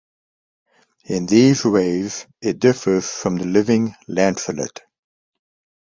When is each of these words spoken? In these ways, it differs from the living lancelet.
In 1.05 1.27
these 1.27 1.63
ways, 1.63 2.25
it 2.41 2.57
differs 2.57 3.07
from 3.07 3.35
the 3.35 3.45
living 3.45 3.93
lancelet. 4.07 4.81